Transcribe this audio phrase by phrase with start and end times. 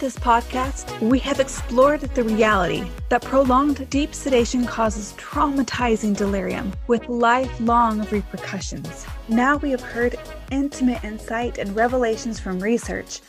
[0.00, 7.08] This podcast, we have explored the reality that prolonged deep sedation causes traumatizing delirium with
[7.08, 9.04] lifelong repercussions.
[9.28, 10.16] Now we have heard
[10.52, 13.22] intimate insight and revelations from research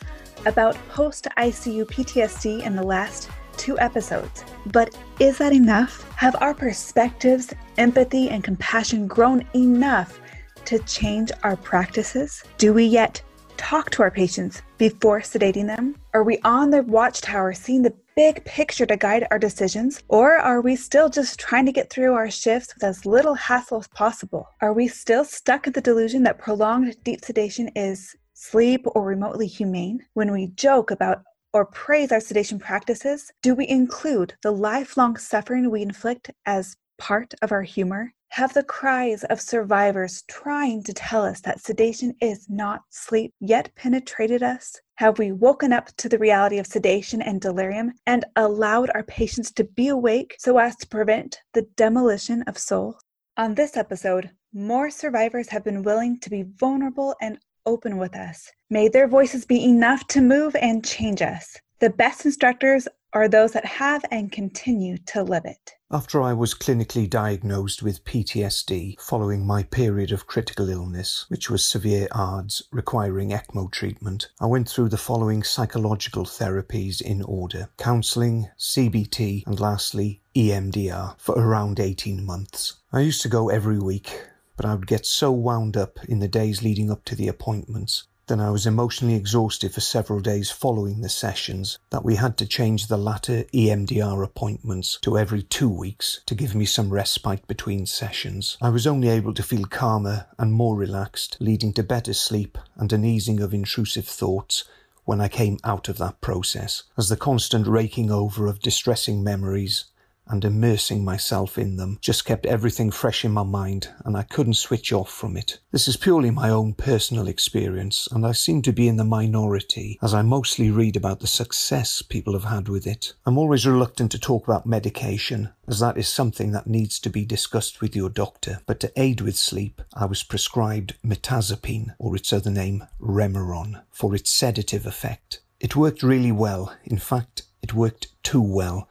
[0.46, 4.44] about post ICU PTSD in the last two episodes.
[4.66, 6.08] But is that enough?
[6.12, 10.20] Have our perspectives, empathy, and compassion grown enough
[10.66, 12.44] to change our practices?
[12.58, 13.22] Do we yet
[13.60, 15.94] talk to our patients before sedating them?
[16.14, 20.02] Are we on the watchtower seeing the big picture to guide our decisions?
[20.08, 23.80] Or are we still just trying to get through our shifts with as little hassle
[23.80, 24.48] as possible?
[24.62, 29.46] Are we still stuck in the delusion that prolonged deep sedation is sleep or remotely
[29.46, 30.00] humane?
[30.14, 31.22] When we joke about
[31.52, 37.34] or praise our sedation practices, do we include the lifelong suffering we inflict as part
[37.42, 38.14] of our humor?
[38.34, 43.74] Have the cries of survivors trying to tell us that sedation is not sleep yet
[43.74, 44.80] penetrated us?
[44.98, 49.50] Have we woken up to the reality of sedation and delirium and allowed our patients
[49.54, 52.94] to be awake so as to prevent the demolition of souls?
[53.36, 57.36] On this episode, more survivors have been willing to be vulnerable and
[57.66, 58.48] open with us.
[58.70, 61.56] May their voices be enough to move and change us.
[61.80, 65.74] The best instructors are those that have and continue to live it.
[65.92, 71.64] After I was clinically diagnosed with PTSD following my period of critical illness, which was
[71.66, 78.48] severe ARDS requiring ECMO treatment, I went through the following psychological therapies in order counselling,
[78.56, 82.74] CBT, and lastly EMDR for around 18 months.
[82.92, 86.28] I used to go every week, but I would get so wound up in the
[86.28, 91.00] days leading up to the appointments then I was emotionally exhausted for several days following
[91.00, 96.20] the sessions that we had to change the latter EMDR appointments to every two weeks
[96.26, 98.56] to give me some respite between sessions.
[98.62, 102.92] I was only able to feel calmer and more relaxed, leading to better sleep and
[102.92, 104.62] an easing of intrusive thoughts
[105.04, 109.86] when I came out of that process, as the constant raking over of distressing memories
[110.30, 114.54] and immersing myself in them just kept everything fresh in my mind and I couldn't
[114.54, 115.58] switch off from it.
[115.72, 119.98] This is purely my own personal experience and I seem to be in the minority
[120.00, 123.12] as I mostly read about the success people have had with it.
[123.26, 127.24] I'm always reluctant to talk about medication as that is something that needs to be
[127.24, 132.32] discussed with your doctor, but to aid with sleep, I was prescribed mirtazapine or its
[132.32, 135.40] other name Remeron for its sedative effect.
[135.60, 136.74] It worked really well.
[136.84, 138.88] In fact, it worked too well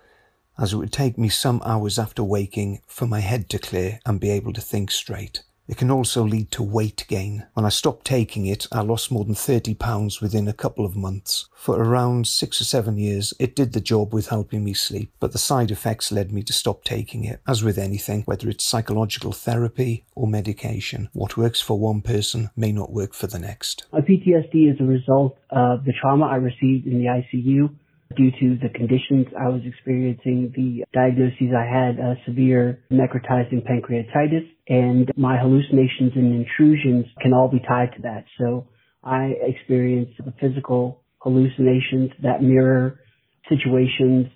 [0.60, 4.20] as it would take me some hours after waking for my head to clear and
[4.20, 5.42] be able to think straight.
[5.70, 7.46] It can also lead to weight gain.
[7.54, 10.96] When I stopped taking it, I lost more than 30 pounds within a couple of
[10.96, 11.48] months.
[11.54, 15.32] For around six or seven years, it did the job with helping me sleep, but
[15.32, 17.40] the side effects led me to stop taking it.
[17.48, 22.72] As with anything, whether it's psychological therapy or medication, what works for one person may
[22.72, 23.86] not work for the next.
[23.94, 27.70] My PTSD is a result of the trauma I received in the ICU
[28.16, 34.48] due to the conditions I was experiencing, the diagnoses I had, uh, severe necrotizing pancreatitis,
[34.68, 38.26] and my hallucinations and intrusions can all be tied to that.
[38.40, 38.68] So
[39.04, 43.00] I experience the physical hallucinations that mirror
[43.48, 44.28] situations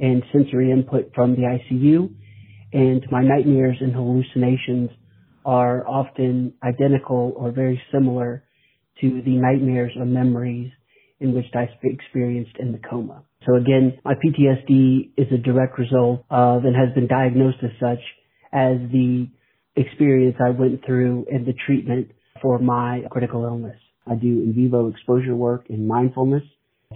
[0.00, 2.10] and sensory input from the ICU,
[2.72, 4.90] and my nightmares and hallucinations
[5.44, 8.44] are often identical or very similar
[9.00, 10.72] to the nightmares or memories
[11.20, 13.22] in which I experienced in the coma.
[13.46, 18.00] So again, my PTSD is a direct result of and has been diagnosed as such
[18.52, 19.28] as the
[19.76, 22.08] experience I went through and the treatment
[22.40, 23.76] for my critical illness.
[24.06, 26.42] I do in vivo exposure work in mindfulness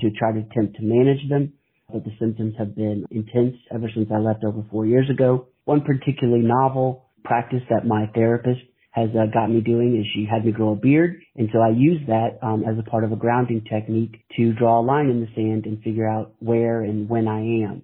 [0.00, 1.52] to try to attempt to manage them,
[1.92, 5.46] but the symptoms have been intense ever since I left over four years ago.
[5.64, 10.44] One particularly novel practice that my therapist has uh, got me doing is she had
[10.44, 11.20] me grow a beard.
[11.36, 14.80] And so I use that um, as a part of a grounding technique to draw
[14.80, 17.82] a line in the sand and figure out where and when I am.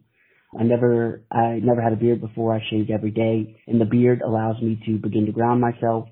[0.58, 2.54] I never, I never had a beard before.
[2.54, 6.08] I shaved every day and the beard allows me to begin to ground myself,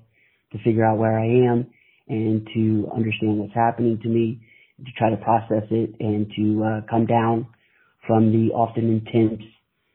[0.51, 1.67] to figure out where I am
[2.07, 4.41] and to understand what's happening to me
[4.85, 7.47] to try to process it and to uh, come down
[8.07, 9.41] from the often intense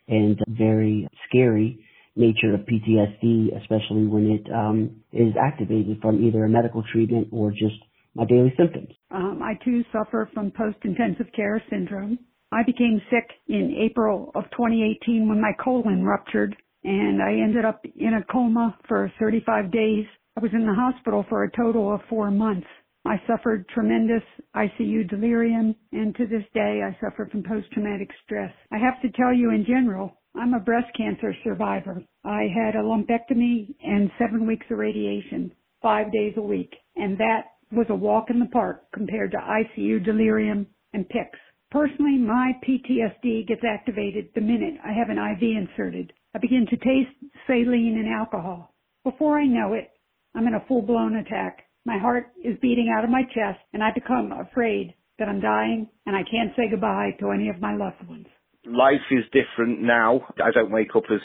[0.09, 1.85] and very scary
[2.19, 7.51] nature of PTSD, especially when it um, is activated from either a medical treatment or
[7.51, 7.77] just
[8.15, 8.89] my daily symptoms.
[9.11, 12.19] Um, I too suffer from post-intensive care syndrome.
[12.51, 17.85] I became sick in April of 2018 when my colon ruptured and I ended up
[17.97, 20.07] in a coma for 35 days.
[20.37, 22.67] I was in the hospital for a total of four months.
[23.05, 24.23] I suffered tremendous
[24.55, 28.53] ICU delirium, and to this day I suffer from post-traumatic stress.
[28.73, 32.01] I have to tell you in general, I'm a breast cancer survivor.
[32.25, 35.53] I had a lumpectomy and seven weeks of radiation,
[35.83, 40.05] five days a week, and that was a walk in the park compared to ICU
[40.05, 41.39] delirium and PICS.
[41.73, 46.13] Personally, my PTSD gets activated the minute I have an IV inserted.
[46.37, 48.73] I begin to taste saline and alcohol.
[49.03, 49.91] Before I know it,
[50.37, 51.65] I'm in a full-blown attack.
[51.85, 55.89] My heart is beating out of my chest and I become afraid that I'm dying
[56.07, 58.27] and I can't say goodbye to any of my loved ones.
[58.69, 60.21] Life is different now.
[60.43, 61.21] I don't wake up as,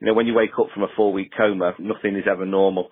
[0.00, 2.88] you know, when you wake up from a four week coma, nothing is ever normal.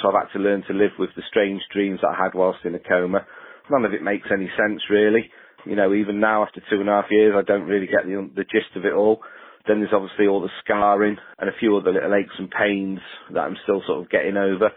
[0.00, 2.64] So I've had to learn to live with the strange dreams that I had whilst
[2.64, 3.26] in a coma.
[3.70, 5.30] None of it makes any sense really.
[5.66, 8.30] You know, even now after two and a half years, I don't really get the,
[8.34, 9.20] the gist of it all.
[9.66, 13.00] Then there's obviously all the scarring and a few other little aches and pains
[13.34, 14.70] that I'm still sort of getting over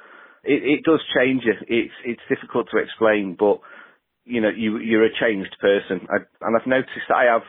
[0.44, 1.54] it, it does change you.
[1.68, 3.60] It's it's difficult to explain, but
[4.25, 7.44] you know you you're a changed person, I, and I've noticed that I have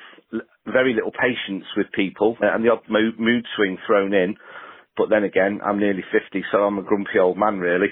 [0.67, 4.37] very little patience with people, uh, and the odd mood, mood swing thrown in.
[4.97, 7.88] But then again, I'm nearly 50, so I'm a grumpy old man, really.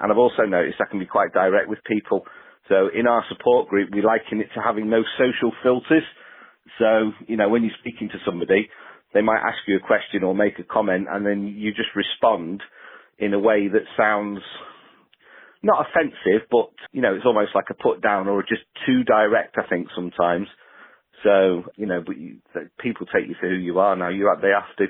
[0.00, 2.24] And I've also noticed I can be quite direct with people.
[2.68, 6.04] So in our support group, we liken it to having no social filters.
[6.78, 8.68] So, you know, when you're speaking to somebody,
[9.14, 12.62] they might ask you a question or make a comment and then you just respond
[13.18, 14.40] in a way that sounds
[15.62, 19.56] not offensive, but you know, it's almost like a put down or just too direct.
[19.58, 20.48] I think sometimes.
[21.22, 22.38] So you know, but you,
[22.78, 24.08] people take you for who you are now.
[24.08, 24.86] You they have to.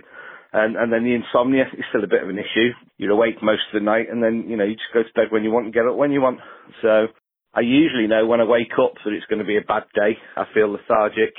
[0.53, 2.71] And and then the insomnia is still a bit of an issue.
[2.99, 5.31] You're awake most of the night, and then you know you just go to bed
[5.33, 6.41] when you want and get up when you want.
[6.83, 7.07] So
[7.55, 10.17] I usually know when I wake up that it's going to be a bad day.
[10.37, 11.35] I feel lethargic,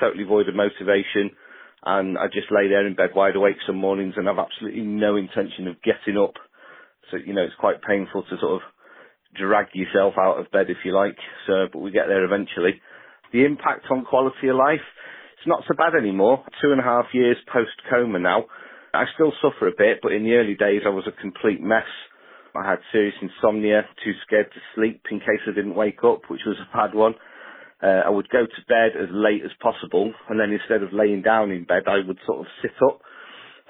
[0.00, 1.30] totally void of motivation
[1.84, 5.16] and I just lay there in bed wide awake some mornings and have absolutely no
[5.16, 6.34] intention of getting up.
[7.10, 8.60] So, you know, it's quite painful to sort of
[9.36, 11.16] drag yourself out of bed if you like.
[11.46, 12.80] So, but we get there eventually.
[13.32, 14.84] The impact on quality of life,
[15.38, 16.44] it's not so bad anymore.
[16.62, 18.46] Two and a half years post coma now.
[18.94, 21.90] I still suffer a bit, but in the early days I was a complete mess.
[22.54, 26.42] I had serious insomnia, too scared to sleep in case I didn't wake up, which
[26.46, 27.14] was a bad one.
[27.82, 31.22] Uh, I would go to bed as late as possible, and then instead of laying
[31.22, 33.00] down in bed, I would sort of sit up,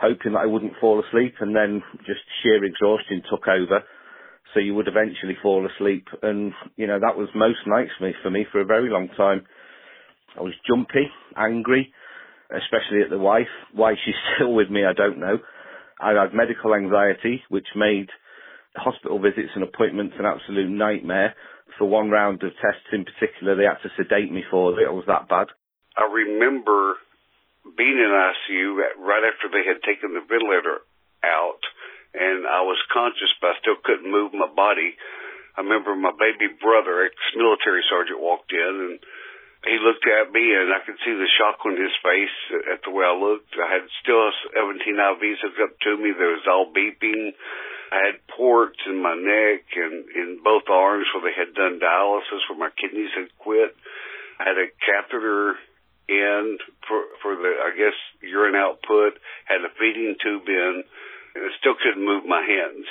[0.00, 3.82] hoping that I wouldn't fall asleep, and then just sheer exhaustion took over.
[4.52, 8.12] So you would eventually fall asleep, and you know that was most nights for me
[8.22, 9.46] for me for a very long time.
[10.38, 11.06] I was jumpy,
[11.36, 11.92] angry,
[12.50, 13.50] especially at the wife.
[13.72, 15.38] Why she's still with me, I don't know.
[16.00, 18.08] I had medical anxiety, which made
[18.76, 21.34] hospital visits and appointments an absolute nightmare
[21.78, 24.84] for one round of tests in particular, they had to sedate me for it.
[24.84, 25.48] It was that bad.
[25.96, 26.94] I remember
[27.72, 30.84] being in ICU right after they had taken the ventilator
[31.24, 31.62] out,
[32.12, 34.94] and I was conscious, but I still couldn't move my body.
[35.56, 38.96] I remember my baby brother, ex-military sergeant, walked in, and
[39.64, 42.92] he looked at me, and I could see the shock on his face at the
[42.92, 43.56] way I looked.
[43.56, 46.12] I had still 17 IVs hooked up to me.
[46.12, 47.32] There was all beeping.
[47.88, 52.44] I had ports in my neck and in both arms where they had done dialysis
[52.50, 53.72] where my kidneys had quit.
[54.40, 55.56] I had a catheter
[56.08, 56.58] in
[56.88, 60.84] for for the I guess urine output, had a feeding tube in,
[61.34, 62.86] and I still couldn't move my hands.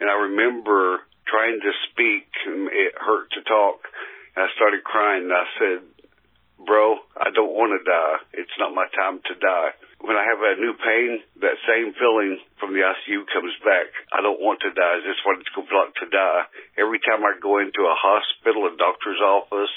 [0.00, 3.84] And I remember trying to speak and it hurt to talk.
[4.36, 5.80] And I started crying and I said,
[6.64, 8.16] Bro, I don't want to die.
[8.32, 12.38] It's not my time to die when I have a new pain, that same feeling
[12.62, 13.90] from the ICU comes back.
[14.14, 14.94] I don't want to die.
[14.94, 16.42] I just want to go like to die.
[16.78, 19.74] Every time I go into a hospital, a doctor's office,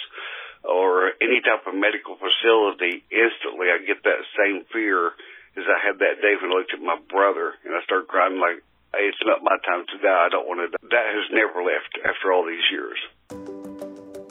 [0.64, 5.12] or any type of medical facility, instantly I get that same fear
[5.58, 8.40] as I had that day when I looked at my brother and I started crying
[8.40, 8.64] like,
[8.94, 10.26] hey, it's not my time to die.
[10.26, 10.84] I don't want to die.
[10.92, 13.00] That has never left after all these years.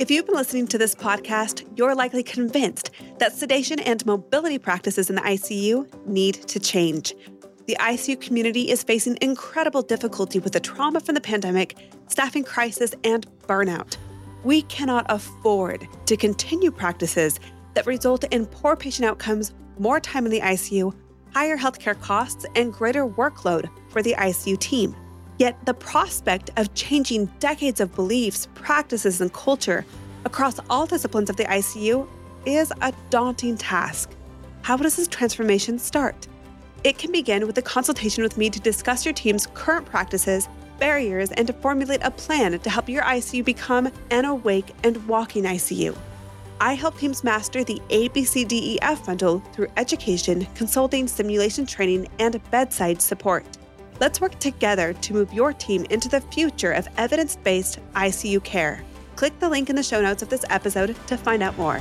[0.01, 5.11] If you've been listening to this podcast, you're likely convinced that sedation and mobility practices
[5.11, 7.15] in the ICU need to change.
[7.67, 11.77] The ICU community is facing incredible difficulty with the trauma from the pandemic,
[12.09, 13.99] staffing crisis, and burnout.
[14.43, 17.39] We cannot afford to continue practices
[17.75, 20.95] that result in poor patient outcomes, more time in the ICU,
[21.35, 24.97] higher healthcare costs, and greater workload for the ICU team.
[25.39, 29.85] Yet the prospect of changing decades of beliefs, practices, and culture
[30.25, 32.09] across all disciplines of the ICU
[32.47, 34.11] is a daunting task.
[34.63, 36.29] How does this transformation start?
[36.83, 40.49] It can begin with a consultation with me to discuss your team's current practices,
[40.81, 45.45] barriers, and to formulate a plan to help your ICU become an awake and walking
[45.45, 45.97] ICU.
[46.61, 53.47] I help teams master the ABCDEF bundle through education, consulting, simulation training, and bedside support.
[54.01, 58.83] Let's work together to move your team into the future of evidence based ICU care.
[59.17, 61.81] Click the link in the show notes of this episode to find out more.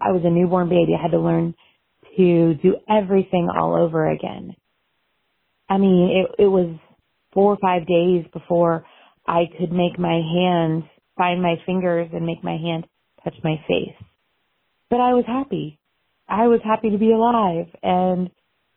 [0.00, 0.94] I was a newborn baby.
[0.94, 1.54] I had to learn
[2.18, 4.54] to do everything all over again.
[5.70, 6.76] I mean, it, it was
[7.32, 8.84] four or five days before
[9.26, 10.84] I could make my hand
[11.16, 12.86] find my fingers and make my hand
[13.24, 13.96] touch my face.
[14.90, 15.78] But I was happy.
[16.28, 17.66] I was happy to be alive.
[17.82, 18.30] And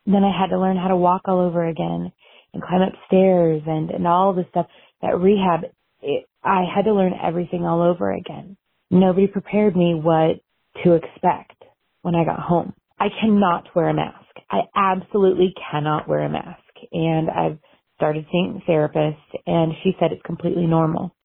[0.05, 2.11] then I had to learn how to walk all over again
[2.53, 4.67] and climb up stairs and, and all the stuff
[5.01, 5.61] that rehab,
[6.01, 8.57] it, I had to learn everything all over again.
[8.89, 10.41] Nobody prepared me what
[10.83, 11.63] to expect
[12.01, 12.73] when I got home.
[13.01, 14.17] I cannot wear a mask.
[14.51, 16.63] I absolutely cannot wear a mask.
[16.93, 17.59] And I've
[17.97, 21.15] started seeing a therapist and she said it's completely normal.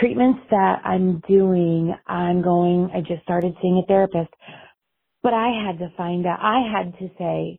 [0.00, 4.30] Treatments that I'm doing, I'm going, I just started seeing a therapist,
[5.22, 7.58] but I had to find out, I had to say,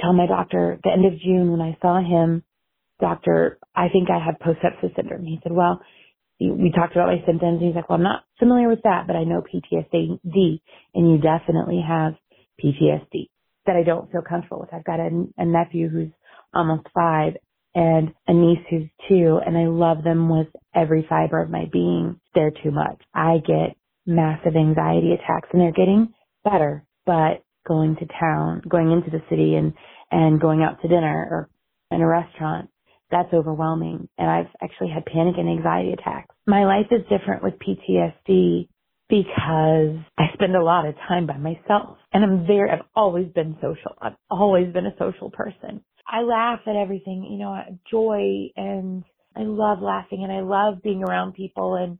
[0.00, 2.44] tell my doctor the end of June when I saw him,
[3.00, 5.24] doctor, I think I have post-sepsis syndrome.
[5.24, 5.80] He said, well,
[6.40, 7.60] we talked about my symptoms.
[7.60, 10.60] And he's like, well, I'm not familiar with that, but I know PTSD
[10.94, 12.14] and you definitely have
[12.62, 13.28] PTSD
[13.66, 14.72] that I don't feel comfortable with.
[14.72, 16.10] I've got a, a nephew who's
[16.54, 17.34] almost five
[17.74, 22.18] and a niece who's two and I love them with every fiber of my being.
[22.34, 23.00] They're too much.
[23.14, 29.10] I get massive anxiety attacks and they're getting better, but going to town, going into
[29.10, 29.74] the city and,
[30.10, 31.50] and going out to dinner or
[31.90, 32.69] in a restaurant,
[33.10, 34.08] that's overwhelming.
[34.18, 36.34] And I've actually had panic and anxiety attacks.
[36.46, 38.68] My life is different with PTSD
[39.08, 43.56] because I spend a lot of time by myself and I'm very, I've always been
[43.60, 43.96] social.
[44.00, 45.82] I've always been a social person.
[46.06, 47.56] I laugh at everything, you know,
[47.90, 49.04] joy and
[49.36, 51.74] I love laughing and I love being around people.
[51.74, 51.98] And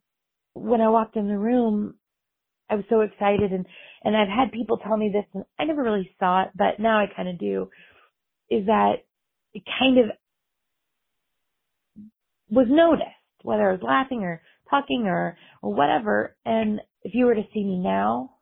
[0.54, 1.94] when I walked in the room,
[2.68, 3.66] I was so excited and,
[4.04, 6.98] and I've had people tell me this and I never really saw it, but now
[6.98, 7.68] I kind of do,
[8.48, 9.02] is that
[9.54, 10.06] it kind of
[12.50, 13.08] was noticed,
[13.42, 16.36] whether I was laughing or talking or, or whatever.
[16.44, 18.32] And if you were to see me now,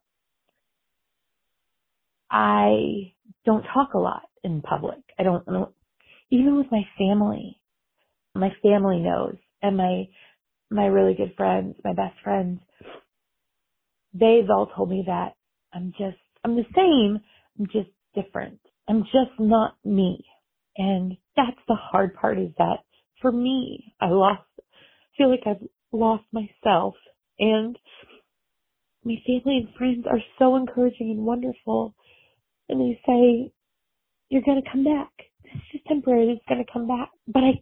[2.30, 3.12] I
[3.44, 4.98] don't talk a lot in public.
[5.18, 5.72] I don't know,
[6.30, 7.60] even with my family,
[8.34, 10.08] my family knows and my,
[10.70, 12.60] my really good friends, my best friends,
[14.12, 15.34] they've all told me that
[15.72, 17.20] I'm just, I'm the same,
[17.58, 18.60] I'm just different.
[18.88, 20.24] I'm just not me.
[20.76, 22.78] And that's the hard part is that
[23.20, 24.42] for me, I lost,
[25.16, 26.94] feel like I've lost myself
[27.38, 27.78] and
[29.04, 31.94] my family and friends are so encouraging and wonderful.
[32.68, 33.52] And they say,
[34.28, 35.10] you're going to come back.
[35.42, 36.36] This is just temporary.
[36.36, 37.08] It's going to come back.
[37.26, 37.52] But I,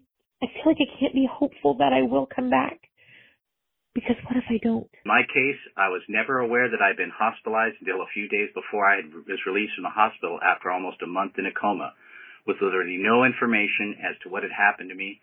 [0.42, 2.80] I feel like I can't be hopeful that I will come back.
[3.94, 4.90] Because what if I don't?
[4.92, 8.52] In my case, I was never aware that I'd been hospitalized until a few days
[8.52, 11.94] before I was released from the hospital after almost a month in a coma,
[12.44, 15.22] with literally no information as to what had happened to me,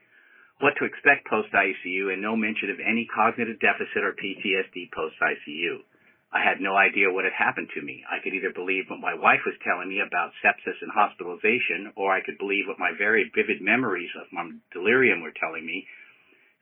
[0.63, 5.83] what to expect post-ICU, and no mention of any cognitive deficit or PTSD post-ICU.
[6.31, 7.99] I had no idea what had happened to me.
[8.07, 12.15] I could either believe what my wife was telling me about sepsis and hospitalization, or
[12.15, 15.83] I could believe what my very vivid memories of my delirium were telling me.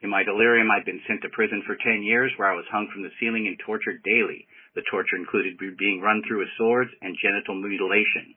[0.01, 2.89] In my delirium, I'd been sent to prison for 10 years where I was hung
[2.89, 4.49] from the ceiling and tortured daily.
[4.73, 8.33] The torture included being run through with swords and genital mutilation.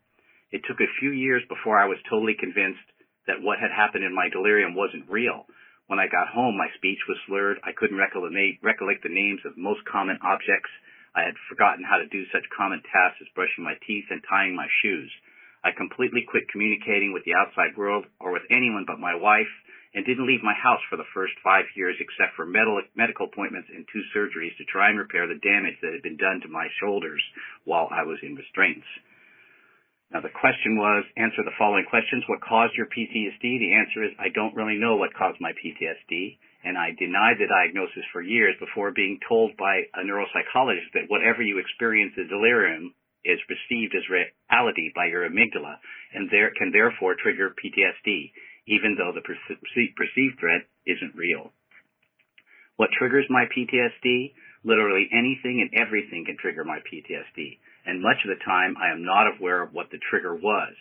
[0.52, 2.85] It took a few years before I was totally convinced
[3.26, 5.46] that what had happened in my delirium wasn't real.
[5.86, 7.60] When I got home, my speech was slurred.
[7.62, 10.70] I couldn't recollect the names of most common objects
[11.14, 14.56] I had forgotten how to do such common tasks as brushing my teeth and tying
[14.56, 15.10] my shoes.
[15.62, 19.50] I completely quit communicating with the outside world or with anyone but my wife
[19.94, 23.86] and didn't leave my house for the first five years except for medical appointments and
[23.88, 27.22] two surgeries to try and repair the damage that had been done to my shoulders
[27.64, 28.86] while I was in restraints.
[30.14, 32.23] Now the question was, answer the following questions.
[32.30, 33.59] What caused your PTSD?
[33.59, 37.50] The answer is, I don't really know what caused my PTSD and I denied the
[37.50, 42.94] diagnosis for years before being told by a neuropsychologist that whatever you experience as delirium
[43.26, 45.83] is perceived as reality by your amygdala
[46.14, 48.30] and there can therefore trigger PTSD,
[48.71, 51.50] even though the perceived threat isn't real.
[52.76, 54.33] What triggers my PTSD?
[54.62, 57.59] Literally anything and everything can trigger my PTSD.
[57.84, 60.74] And much of the time I am not aware of what the trigger was.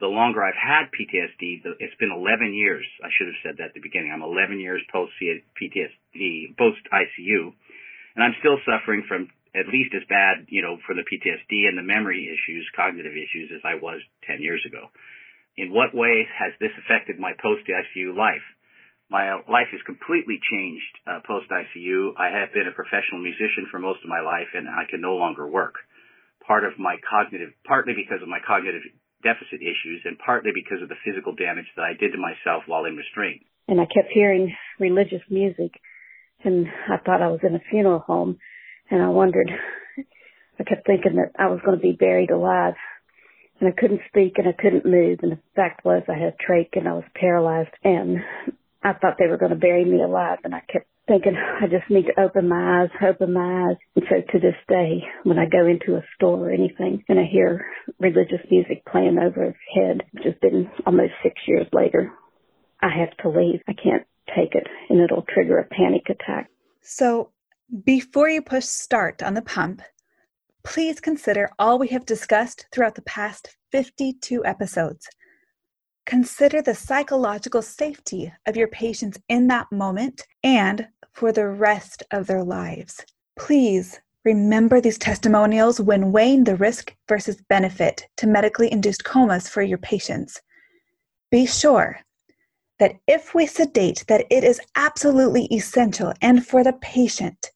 [0.00, 2.86] the longer I've had PTSD, the, it's been 11 years.
[3.02, 4.14] I should have said that at the beginning.
[4.14, 7.50] I'm 11 years post PTSD, post ICU,
[8.14, 11.76] and I'm still suffering from at least as bad, you know, for the PTSD and
[11.78, 14.86] the memory issues, cognitive issues as I was 10 years ago.
[15.56, 18.44] In what way has this affected my post ICU life?
[19.10, 22.12] My uh, life has completely changed uh, post ICU.
[22.14, 25.16] I have been a professional musician for most of my life and I can no
[25.16, 25.80] longer work.
[26.48, 28.82] Part of my cognitive, partly because of my cognitive
[29.22, 32.84] deficit issues and partly because of the physical damage that I did to myself while
[32.86, 33.42] in restraint.
[33.68, 35.76] And I kept hearing religious music
[36.44, 38.38] and I thought I was in a funeral home
[38.90, 39.50] and I wondered,
[40.58, 42.74] I kept thinking that I was going to be buried alive
[43.60, 46.78] and I couldn't speak and I couldn't move and the fact was I had trach
[46.78, 48.18] and I was paralyzed and
[48.82, 51.90] I thought they were going to bury me alive and I kept thinking I just
[51.90, 53.76] need to open my eyes, open my eyes.
[53.96, 57.24] And so to this day, when I go into a store or anything and I
[57.24, 57.66] hear
[57.98, 62.12] religious music playing overhead, which has been almost six years later,
[62.80, 63.60] I have to leave.
[63.66, 66.50] I can't take it and it'll trigger a panic attack.
[66.82, 67.30] So
[67.84, 69.82] before you push start on the pump,
[70.62, 75.08] please consider all we have discussed throughout the past 52 episodes.
[76.08, 82.26] Consider the psychological safety of your patients in that moment and for the rest of
[82.26, 83.04] their lives.
[83.38, 89.60] Please remember these testimonials when weighing the risk versus benefit to medically induced comas for
[89.60, 90.40] your patients.
[91.30, 92.00] Be sure
[92.78, 97.50] that if we sedate that it is absolutely essential and for the patient,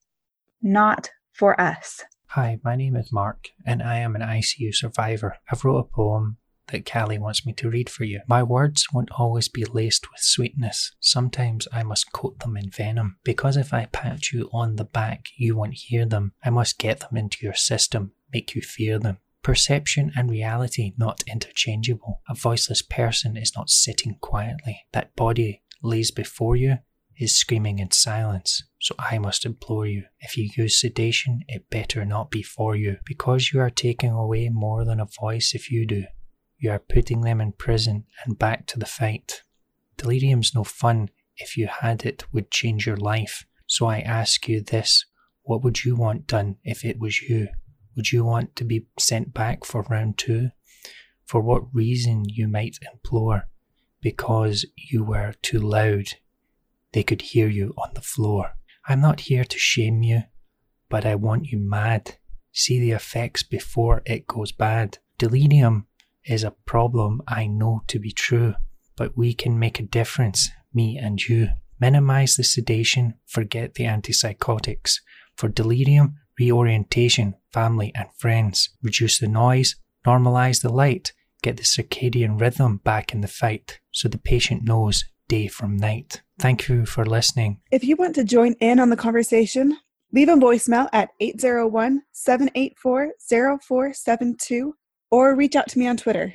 [0.60, 2.04] not for us.
[2.26, 5.38] Hi, my name is Mark and I am an ICU survivor.
[5.50, 6.36] I've wrote a poem
[6.68, 8.20] that Kali wants me to read for you.
[8.28, 10.92] My words won't always be laced with sweetness.
[11.00, 13.18] Sometimes I must coat them in venom.
[13.24, 16.32] Because if I pat you on the back, you won't hear them.
[16.44, 19.18] I must get them into your system, make you fear them.
[19.42, 22.22] Perception and reality not interchangeable.
[22.28, 24.82] A voiceless person is not sitting quietly.
[24.92, 26.78] That body lays before you
[27.18, 28.62] is screaming in silence.
[28.80, 32.96] So I must implore you, if you use sedation, it better not be for you,
[33.04, 36.04] because you are taking away more than a voice if you do.
[36.62, 39.42] You are putting them in prison and back to the fight.
[39.96, 43.44] Delirium's no fun if you had it would change your life.
[43.66, 45.04] So I ask you this
[45.42, 47.48] what would you want done if it was you?
[47.96, 50.50] Would you want to be sent back for round two?
[51.26, 53.48] For what reason you might implore?
[54.00, 56.10] Because you were too loud.
[56.92, 58.52] They could hear you on the floor.
[58.86, 60.22] I'm not here to shame you,
[60.88, 62.18] but I want you mad.
[62.52, 64.98] See the effects before it goes bad.
[65.18, 65.86] Delirium
[66.26, 68.54] is a problem I know to be true,
[68.96, 71.48] but we can make a difference, me and you.
[71.80, 75.00] Minimize the sedation, forget the antipsychotics.
[75.36, 78.70] For delirium, reorientation, family and friends.
[78.82, 84.08] Reduce the noise, normalize the light, get the circadian rhythm back in the fight so
[84.08, 86.22] the patient knows day from night.
[86.38, 87.60] Thank you for listening.
[87.70, 89.76] If you want to join in on the conversation,
[90.12, 94.74] leave a voicemail at 801 784 0472
[95.12, 96.34] or reach out to me on Twitter.